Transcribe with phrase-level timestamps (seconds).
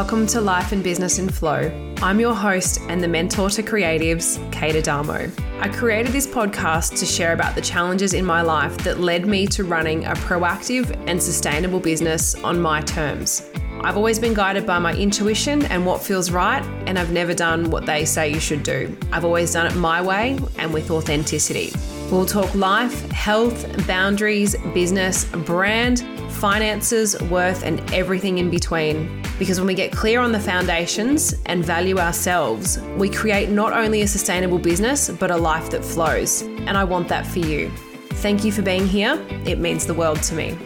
[0.00, 1.70] Welcome to Life and Business in Flow.
[1.98, 5.30] I'm your host and the mentor to creatives, Kate Adamo.
[5.60, 9.46] I created this podcast to share about the challenges in my life that led me
[9.48, 13.46] to running a proactive and sustainable business on my terms.
[13.82, 17.70] I've always been guided by my intuition and what feels right, and I've never done
[17.70, 18.96] what they say you should do.
[19.12, 21.74] I've always done it my way and with authenticity.
[22.10, 29.22] We'll talk life, health, boundaries, business, brand, finances, worth, and everything in between.
[29.38, 34.02] Because when we get clear on the foundations and value ourselves, we create not only
[34.02, 36.42] a sustainable business, but a life that flows.
[36.42, 37.70] And I want that for you.
[38.14, 39.18] Thank you for being here.
[39.46, 40.56] It means the world to me.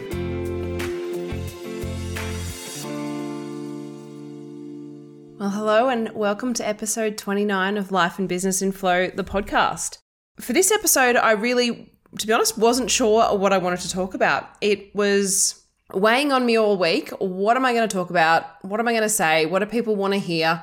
[5.39, 9.99] Well, hello, and welcome to episode 29 of Life and Business in Flow, the podcast.
[10.39, 14.13] For this episode, I really, to be honest, wasn't sure what I wanted to talk
[14.13, 14.49] about.
[14.61, 15.63] It was
[15.93, 17.09] weighing on me all week.
[17.19, 18.63] What am I going to talk about?
[18.63, 19.45] What am I going to say?
[19.45, 20.61] What do people want to hear?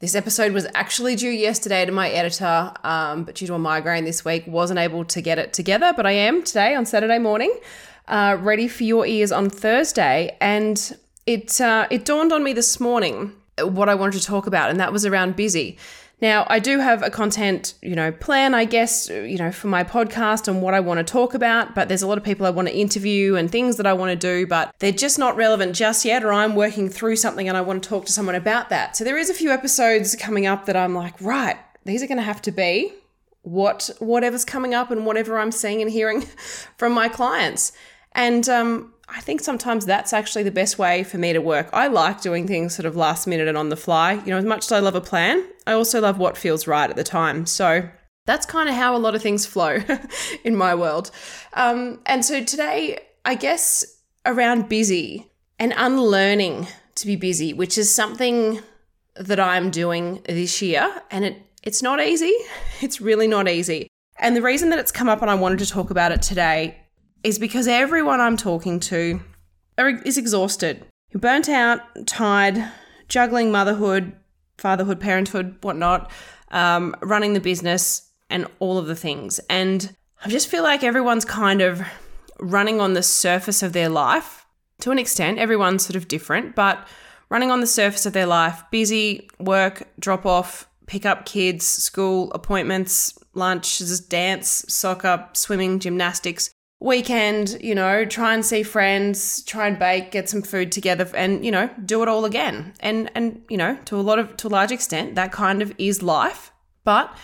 [0.00, 4.04] This episode was actually due yesterday to my editor, um, but due to a migraine
[4.04, 5.92] this week, wasn't able to get it together.
[5.96, 7.56] But I am today on Saturday morning,
[8.08, 10.36] uh, ready for your ears on Thursday.
[10.40, 14.70] And it uh, it dawned on me this morning what I wanted to talk about,
[14.70, 15.78] and that was around busy.
[16.22, 19.82] Now, I do have a content, you know, plan, I guess, you know, for my
[19.82, 22.50] podcast and what I want to talk about, but there's a lot of people I
[22.50, 25.74] want to interview and things that I want to do, but they're just not relevant
[25.74, 28.70] just yet, or I'm working through something and I want to talk to someone about
[28.70, 28.96] that.
[28.96, 32.18] So there is a few episodes coming up that I'm like, right, these are going
[32.18, 32.92] to have to be
[33.42, 36.20] what whatever's coming up and whatever I'm seeing and hearing
[36.76, 37.72] from my clients.
[38.12, 41.68] And um, I think sometimes that's actually the best way for me to work.
[41.72, 44.14] I like doing things sort of last minute and on the fly.
[44.14, 46.88] You know, as much as I love a plan, I also love what feels right
[46.88, 47.44] at the time.
[47.44, 47.88] So
[48.24, 49.80] that's kind of how a lot of things flow
[50.44, 51.10] in my world.
[51.52, 53.84] Um, and so today, I guess
[54.24, 58.60] around busy and unlearning to be busy, which is something
[59.16, 61.02] that I'm doing this year.
[61.10, 62.34] And it, it's not easy.
[62.80, 63.86] It's really not easy.
[64.18, 66.81] And the reason that it's come up and I wanted to talk about it today
[67.24, 69.20] is because everyone I'm talking to
[69.78, 70.84] is exhausted,
[71.14, 72.64] burnt out, tired,
[73.08, 74.12] juggling motherhood,
[74.58, 76.10] fatherhood, parenthood, whatnot,
[76.50, 79.38] um, running the business, and all of the things.
[79.50, 79.94] And
[80.24, 81.82] I just feel like everyone's kind of
[82.38, 84.46] running on the surface of their life
[84.80, 85.38] to an extent.
[85.38, 86.86] Everyone's sort of different, but
[87.28, 92.32] running on the surface of their life, busy, work, drop off, pick up kids, school,
[92.32, 96.50] appointments, lunches, dance, soccer, swimming, gymnastics,
[96.82, 101.44] weekend, you know, try and see friends, try and bake, get some food together and,
[101.44, 102.74] you know, do it all again.
[102.80, 105.72] And and you know, to a lot of to a large extent, that kind of
[105.78, 106.52] is life.
[106.84, 107.16] But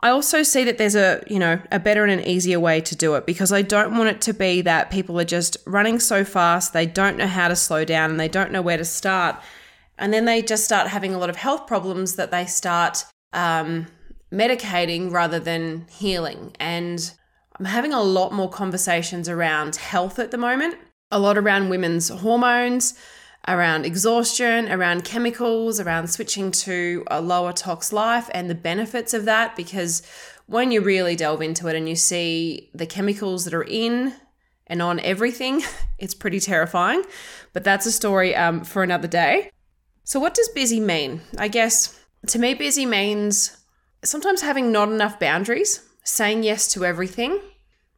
[0.00, 2.94] I also see that there's a, you know, a better and an easier way to
[2.94, 6.22] do it because I don't want it to be that people are just running so
[6.22, 9.40] fast, they don't know how to slow down and they don't know where to start.
[9.98, 13.86] And then they just start having a lot of health problems that they start um,
[14.30, 16.54] medicating rather than healing.
[16.60, 17.12] And
[17.58, 20.76] I'm having a lot more conversations around health at the moment,
[21.10, 22.94] a lot around women's hormones,
[23.48, 29.24] around exhaustion, around chemicals, around switching to a lower tox life and the benefits of
[29.24, 29.56] that.
[29.56, 30.02] Because
[30.46, 34.14] when you really delve into it and you see the chemicals that are in
[34.66, 35.62] and on everything,
[35.98, 37.04] it's pretty terrifying.
[37.54, 39.50] But that's a story um, for another day.
[40.04, 41.22] So, what does busy mean?
[41.38, 43.56] I guess to me, busy means
[44.04, 47.40] sometimes having not enough boundaries saying yes to everything,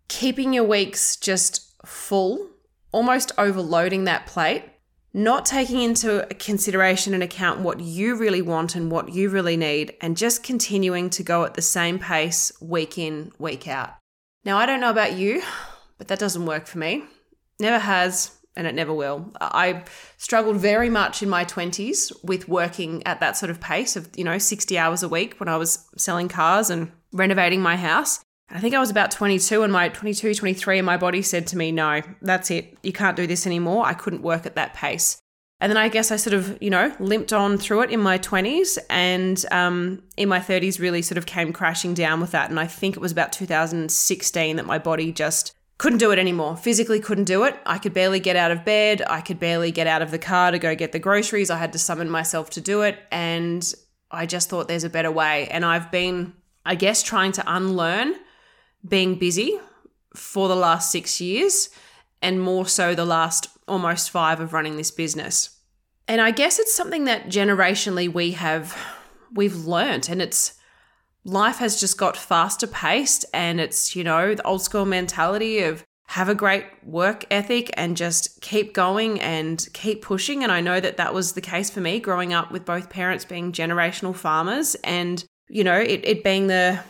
[0.09, 2.49] keeping your weeks just full,
[2.91, 4.65] almost overloading that plate,
[5.13, 9.95] not taking into consideration and account what you really want and what you really need,
[10.01, 13.95] and just continuing to go at the same pace week in, week out.
[14.45, 15.43] Now, I don't know about you,
[15.99, 17.05] but that doesn't work for me.
[17.61, 19.33] Never has, and it never will.
[19.41, 19.85] I
[20.17, 24.25] struggled very much in my 20s with working at that sort of pace of, you
[24.25, 28.21] know, 60 hours a week when I was selling cars and renovating my house.
[28.51, 31.57] I think I was about 22 and my 22, 23, and my body said to
[31.57, 32.77] me, no, that's it.
[32.83, 33.87] You can't do this anymore.
[33.87, 35.19] I couldn't work at that pace.
[35.61, 38.19] And then I guess I sort of, you know, limped on through it in my
[38.19, 42.51] 20s and um, in my 30s really sort of came crashing down with that.
[42.51, 46.57] And I think it was about 2016 that my body just couldn't do it anymore.
[46.57, 47.57] Physically couldn't do it.
[47.65, 49.03] I could barely get out of bed.
[49.09, 51.51] I could barely get out of the car to go get the groceries.
[51.51, 52.99] I had to summon myself to do it.
[53.11, 53.73] And
[54.11, 55.49] I just thought there's a better way.
[55.49, 56.35] And I've been
[56.69, 58.15] I guess, trying to unlearn
[58.87, 59.59] being busy
[60.15, 61.71] for the last six years
[62.21, 65.57] and more so the last almost five of running this business.
[66.07, 68.77] And I guess it's something that generationally we have
[69.33, 70.58] we've learned and it's
[71.25, 75.85] life has just got faster paced and it's, you know, the old school mentality of
[76.09, 80.43] have a great work ethic and just keep going and keep pushing.
[80.43, 83.27] And I know that that was the case for me growing up with both parents
[83.27, 86.81] being generational farmers and, you know, it, it being the,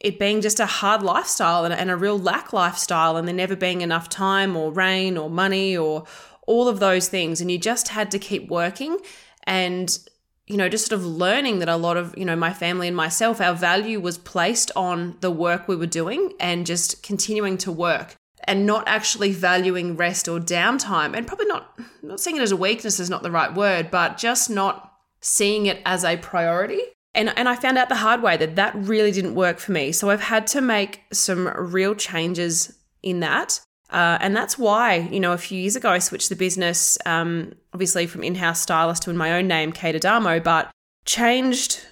[0.00, 3.54] it being just a hard lifestyle and, and a real lack lifestyle and there never
[3.54, 6.04] being enough time or rain or money or
[6.48, 7.40] all of those things.
[7.40, 8.98] And you just had to keep working
[9.44, 9.96] and
[10.46, 12.96] you know, just sort of learning that a lot of, you know, my family and
[12.96, 17.72] myself, our value was placed on the work we were doing and just continuing to
[17.72, 21.16] work and not actually valuing rest or downtime.
[21.16, 24.18] And probably not not seeing it as a weakness is not the right word but
[24.18, 26.80] just not seeing it as a priority.
[27.14, 29.92] And and I found out the hard way that that really didn't work for me.
[29.92, 33.60] So I've had to make some real changes in that
[33.90, 37.52] uh, and that's why you know a few years ago I switched the business um,
[37.72, 40.70] obviously from in-house stylist to in my own name Kate Adamo but
[41.04, 41.84] changed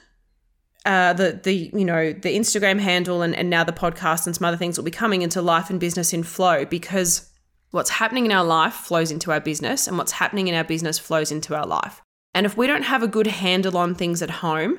[0.85, 4.45] uh, the the you know the Instagram handle and, and now the podcast and some
[4.45, 7.31] other things will be coming into life and business in flow because
[7.71, 10.99] what's happening in our life flows into our business and what's happening in our business
[10.99, 12.03] flows into our life.
[12.35, 14.79] And if we don't have a good handle on things at home,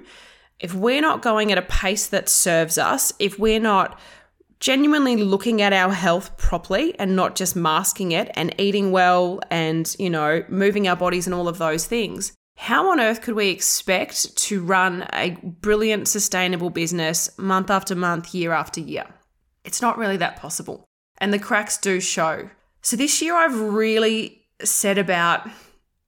[0.60, 4.00] if we're not going at a pace that serves us, if we're not
[4.64, 9.94] genuinely looking at our health properly and not just masking it and eating well and,
[10.00, 13.50] you know, moving our bodies and all of those things, how on earth could we
[13.50, 19.06] expect to run a brilliant, sustainable business month after month, year after year?
[19.66, 20.86] It's not really that possible.
[21.18, 22.50] And the cracks do show.
[22.82, 25.46] So this year, I've really set about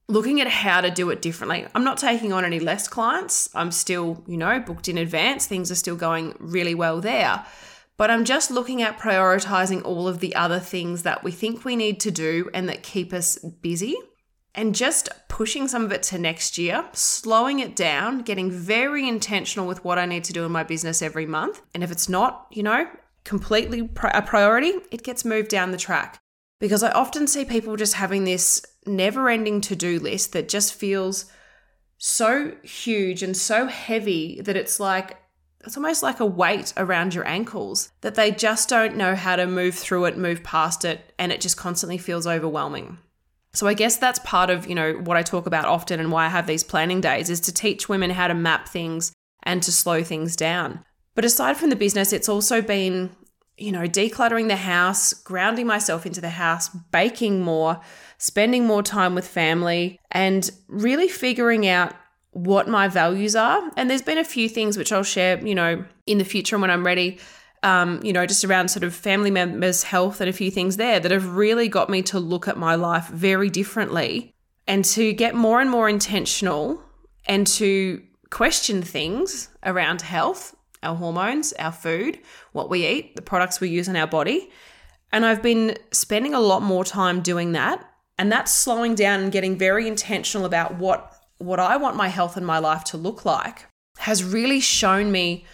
[0.08, 1.68] looking at how to do it differently.
[1.76, 3.50] I'm not taking on any less clients.
[3.54, 5.46] I'm still, you know, booked in advance.
[5.46, 7.46] Things are still going really well there.
[7.98, 11.76] But I'm just looking at prioritizing all of the other things that we think we
[11.76, 13.96] need to do and that keep us busy
[14.54, 19.68] and just pushing some of it to next year, slowing it down, getting very intentional
[19.68, 21.62] with what I need to do in my business every month.
[21.74, 22.88] And if it's not, you know,
[23.24, 26.20] completely a priority, it gets moved down the track.
[26.60, 30.74] Because I often see people just having this never ending to do list that just
[30.74, 31.26] feels
[31.98, 35.18] so huge and so heavy that it's like,
[35.66, 39.46] it's almost like a weight around your ankles that they just don't know how to
[39.46, 42.98] move through it, move past it, and it just constantly feels overwhelming.
[43.54, 46.26] So I guess that's part of, you know, what I talk about often and why
[46.26, 49.14] I have these planning days is to teach women how to map things
[49.44, 50.84] and to slow things down.
[51.16, 53.16] But aside from the business, it's also been,
[53.58, 57.80] you know, decluttering the house, grounding myself into the house, baking more,
[58.18, 61.94] spending more time with family, and really figuring out
[62.36, 63.72] what my values are.
[63.76, 66.70] And there's been a few things which I'll share, you know, in the future when
[66.70, 67.18] I'm ready
[67.66, 71.00] um, you know, just around sort of family members' health and a few things there
[71.00, 74.32] that have really got me to look at my life very differently
[74.68, 76.80] and to get more and more intentional
[77.26, 82.20] and to question things around health, our hormones, our food,
[82.52, 84.52] what we eat, the products we use in our body.
[85.12, 87.84] And I've been spending a lot more time doing that.
[88.20, 92.38] And that's slowing down and getting very intentional about what what I want my health
[92.38, 93.66] and my life to look like
[93.98, 95.46] has really shown me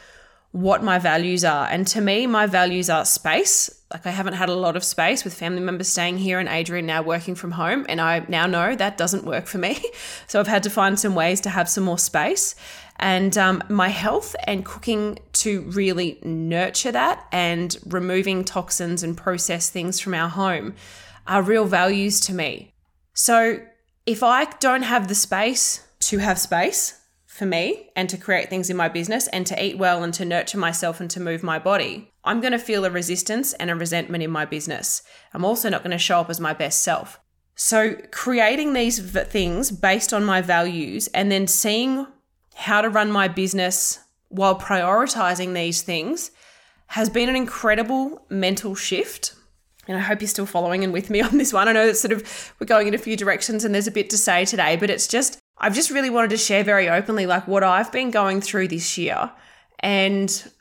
[0.52, 1.68] what my values are.
[1.68, 3.70] And to me, my values are space.
[3.92, 6.86] Like, I haven't had a lot of space with family members staying here and Adrian
[6.86, 7.86] now working from home.
[7.88, 9.82] And I now know that doesn't work for me.
[10.28, 12.56] So I've had to find some ways to have some more space.
[13.00, 19.70] And um, my health and cooking to really nurture that and removing toxins and process
[19.70, 20.76] things from our home
[21.28, 22.74] are real values to me.
[23.14, 23.60] So
[24.06, 28.70] if I don't have the space to have space, for me and to create things
[28.70, 31.58] in my business and to eat well and to nurture myself and to move my
[31.58, 35.02] body, I'm going to feel a resistance and a resentment in my business.
[35.34, 37.22] I'm also not going to show up as my best self.
[37.56, 42.06] So, creating these things based on my values and then seeing
[42.54, 46.32] how to run my business while prioritizing these things
[46.88, 49.34] has been an incredible mental shift.
[49.88, 51.68] And I hope you're still following and with me on this one.
[51.68, 54.10] I know that sort of we're going in a few directions and there's a bit
[54.12, 57.48] to say today, but it's just I've just really wanted to share very openly like
[57.48, 59.32] what I've been going through this year
[59.80, 60.52] and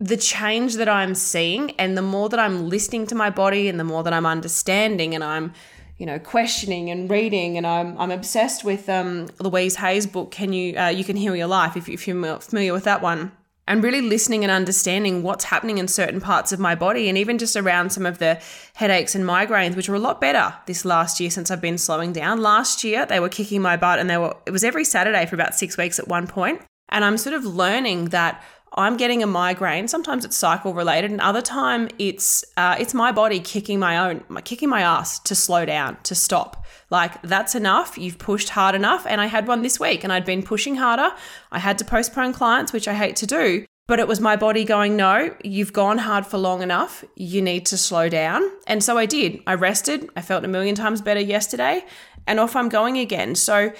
[0.00, 3.80] the change that I'm seeing and the more that I'm listening to my body and
[3.80, 5.54] the more that I'm understanding and I'm
[5.98, 10.52] you know questioning and reading and I'm, I'm obsessed with um, Louise Hay's book can
[10.52, 13.32] you uh, you can heal your life if, if you're familiar with that one
[13.66, 17.38] and really listening and understanding what's happening in certain parts of my body and even
[17.38, 18.40] just around some of the
[18.74, 22.12] headaches and migraines which were a lot better this last year since I've been slowing
[22.12, 22.40] down.
[22.40, 25.34] Last year they were kicking my butt and they were it was every Saturday for
[25.34, 28.42] about 6 weeks at one point and I'm sort of learning that
[28.76, 29.86] I'm getting a migraine.
[29.88, 34.24] Sometimes it's cycle related, and other time it's uh, it's my body kicking my own,
[34.44, 36.64] kicking my ass to slow down, to stop.
[36.90, 37.96] Like that's enough.
[37.96, 41.10] You've pushed hard enough, and I had one this week, and I'd been pushing harder.
[41.52, 44.64] I had to postpone clients, which I hate to do, But it was my body
[44.64, 47.04] going, no, you've gone hard for long enough.
[47.16, 48.42] You need to slow down.
[48.66, 49.42] And so I did.
[49.46, 50.08] I rested.
[50.16, 51.84] I felt a million times better yesterday,
[52.26, 53.34] and off I'm going again.
[53.34, 53.72] So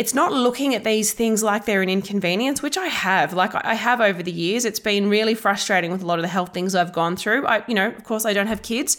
[0.00, 3.34] it's not looking at these things like they're an inconvenience, which I have.
[3.34, 4.64] Like I have over the years.
[4.64, 7.46] It's been really frustrating with a lot of the health things I've gone through.
[7.46, 8.96] I, you know, of course, I don't have kids,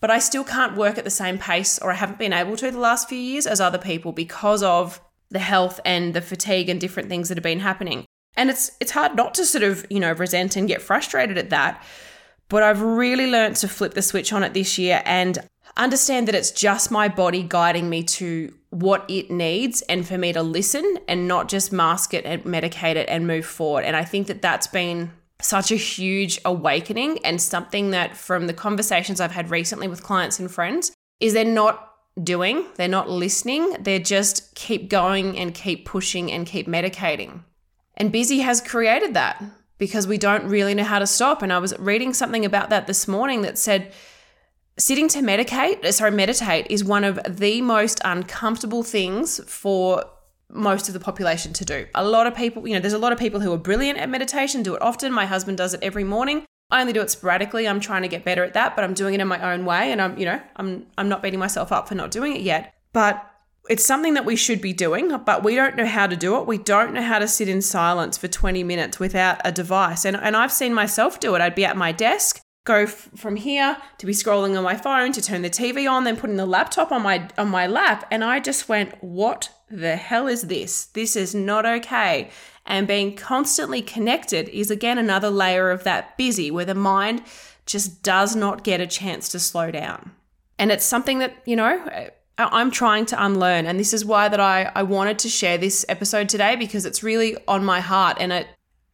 [0.00, 2.68] but I still can't work at the same pace, or I haven't been able to
[2.68, 6.80] the last few years as other people because of the health and the fatigue and
[6.80, 8.04] different things that have been happening.
[8.36, 11.50] And it's it's hard not to sort of, you know, resent and get frustrated at
[11.50, 11.80] that.
[12.48, 15.38] But I've really learned to flip the switch on it this year and
[15.84, 20.32] understand that it's just my body guiding me to what it needs and for me
[20.32, 23.84] to listen and not just mask it and medicate it and move forward.
[23.84, 25.10] And I think that that's been
[25.40, 30.38] such a huge awakening and something that from the conversations I've had recently with clients
[30.38, 35.86] and friends is they're not doing, they're not listening, they're just keep going and keep
[35.86, 37.42] pushing and keep medicating.
[37.96, 39.42] And busy has created that
[39.78, 41.42] because we don't really know how to stop.
[41.42, 43.92] And I was reading something about that this morning that said
[44.78, 50.04] sitting to medicate, uh, sorry, meditate is one of the most uncomfortable things for
[50.48, 51.86] most of the population to do.
[51.94, 54.08] A lot of people, you know, there's a lot of people who are brilliant at
[54.08, 55.12] meditation, do it often.
[55.12, 56.44] My husband does it every morning.
[56.70, 57.66] I only do it sporadically.
[57.66, 59.90] I'm trying to get better at that, but I'm doing it in my own way
[59.90, 62.74] and I'm, you know, I'm I'm not beating myself up for not doing it yet.
[62.92, 63.26] But
[63.68, 66.46] it's something that we should be doing, but we don't know how to do it.
[66.46, 70.04] We don't know how to sit in silence for 20 minutes without a device.
[70.04, 71.40] And, and I've seen myself do it.
[71.40, 75.12] I'd be at my desk, go f- from here to be scrolling on my phone,
[75.12, 78.22] to turn the TV on, then putting the laptop on my on my lap, and
[78.24, 80.86] I just went, "What the hell is this?
[80.86, 82.30] This is not okay."
[82.66, 87.22] And being constantly connected is again another layer of that busy where the mind
[87.66, 90.12] just does not get a chance to slow down.
[90.58, 91.88] And it's something that, you know,
[92.36, 93.66] I'm trying to unlearn.
[93.66, 97.02] And this is why that I, I wanted to share this episode today because it's
[97.02, 98.46] really on my heart and it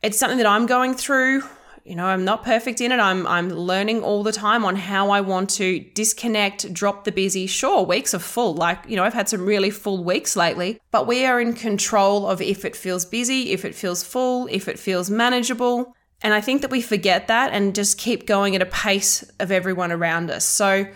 [0.02, 1.42] it's something that I'm going through.
[1.86, 2.98] You know, I'm not perfect in it.
[2.98, 7.46] I'm I'm learning all the time on how I want to disconnect, drop the busy.
[7.46, 8.54] Sure, weeks are full.
[8.54, 12.26] Like, you know, I've had some really full weeks lately, but we are in control
[12.26, 15.94] of if it feels busy, if it feels full, if it feels manageable.
[16.22, 19.52] And I think that we forget that and just keep going at a pace of
[19.52, 20.44] everyone around us.
[20.44, 20.86] So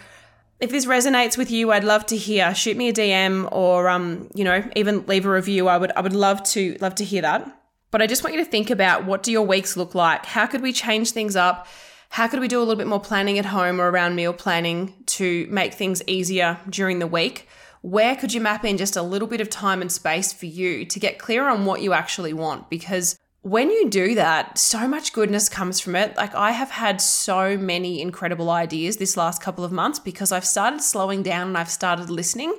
[0.58, 2.52] if this resonates with you, I'd love to hear.
[2.52, 5.68] Shoot me a DM or um, you know, even leave a review.
[5.68, 7.59] I would I would love to love to hear that.
[7.90, 10.26] But I just want you to think about what do your weeks look like?
[10.26, 11.66] How could we change things up?
[12.10, 14.94] How could we do a little bit more planning at home or around meal planning
[15.06, 17.48] to make things easier during the week?
[17.82, 20.84] Where could you map in just a little bit of time and space for you
[20.84, 22.68] to get clear on what you actually want?
[22.68, 26.14] Because when you do that, so much goodness comes from it.
[26.16, 30.44] Like, I have had so many incredible ideas this last couple of months because I've
[30.44, 32.54] started slowing down and I've started listening.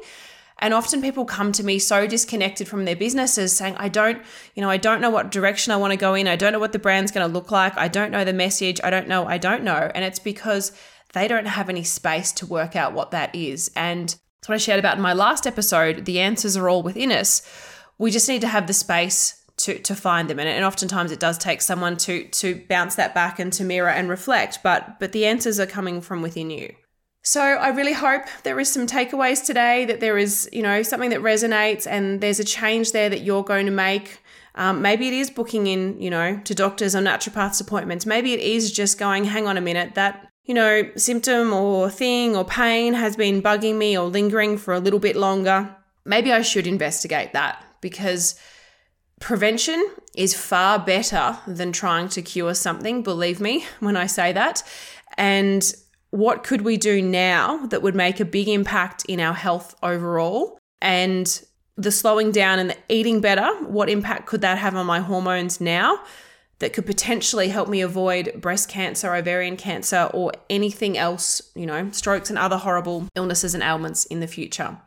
[0.62, 4.22] And often people come to me so disconnected from their businesses saying, I don't,
[4.54, 6.28] you know, I don't know what direction I want to go in.
[6.28, 7.76] I don't know what the brand's going to look like.
[7.78, 8.80] I don't know the message.
[8.84, 9.26] I don't know.
[9.26, 9.92] I don't know.
[9.96, 10.72] And it's because
[11.14, 13.72] they don't have any space to work out what that is.
[13.76, 16.06] And that's what I shared about in my last episode.
[16.06, 17.42] The answers are all within us.
[17.98, 21.20] We just need to have the space to to find them and, and oftentimes it
[21.20, 25.12] does take someone to to bounce that back and to mirror and reflect but but
[25.12, 26.74] the answers are coming from within you
[27.32, 31.12] so i really hope there is some takeaways today that there is you know something
[31.12, 34.20] that resonates and there's a change there that you're going to make.
[34.56, 38.06] Um, maybe it is booking in you know to doctors or naturopaths appointments.
[38.06, 42.36] Maybe it is just going hang on a minute that you know symptom or thing
[42.36, 45.74] or pain has been bugging me or lingering for a little bit longer.
[46.04, 48.36] Maybe i should investigate that because
[49.22, 49.80] Prevention
[50.16, 54.64] is far better than trying to cure something, believe me when I say that.
[55.16, 55.64] And
[56.12, 60.58] what could we do now that would make a big impact in our health overall?
[60.82, 61.42] And
[61.78, 65.60] the slowing down and the eating better, what impact could that have on my hormones
[65.60, 66.00] now
[66.60, 71.90] that could potentially help me avoid breast cancer, ovarian cancer, or anything else, you know,
[71.92, 74.78] strokes and other horrible illnesses and ailments in the future?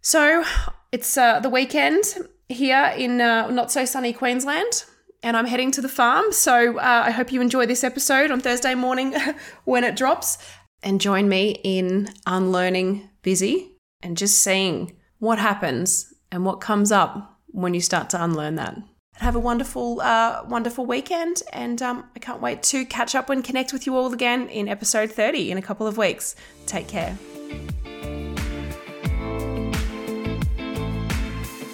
[0.00, 0.44] So
[0.92, 2.04] it's uh, the weekend
[2.48, 4.84] here in uh, not so sunny Queensland,
[5.22, 6.30] and I'm heading to the farm.
[6.30, 9.14] So uh, I hope you enjoy this episode on Thursday morning
[9.64, 10.38] when it drops.
[10.84, 13.72] And join me in unlearning busy
[14.02, 18.76] and just seeing what happens and what comes up when you start to unlearn that.
[19.14, 23.42] Have a wonderful, uh, wonderful weekend, and um, I can't wait to catch up and
[23.42, 26.36] connect with you all again in episode 30 in a couple of weeks.
[26.66, 27.16] Take care.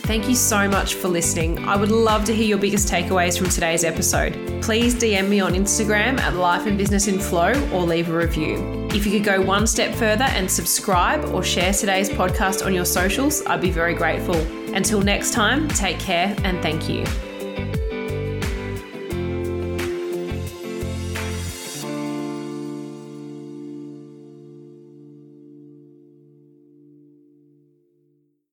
[0.03, 1.59] Thank you so much for listening.
[1.67, 4.35] I would love to hear your biggest takeaways from today's episode.
[4.63, 8.80] Please DM me on Instagram at Life and Business in Flow or leave a review.
[8.93, 12.85] If you could go one step further and subscribe or share today's podcast on your
[12.85, 14.35] socials, I'd be very grateful.
[14.75, 17.05] Until next time, take care and thank you.